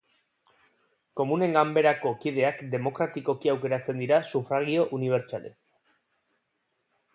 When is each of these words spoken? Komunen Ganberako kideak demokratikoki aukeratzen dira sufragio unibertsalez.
Komunen 1.19 1.53
Ganberako 1.57 2.13
kideak 2.23 2.63
demokratikoki 2.71 3.53
aukeratzen 3.55 4.03
dira 4.05 4.21
sufragio 4.35 4.89
unibertsalez. 5.01 5.55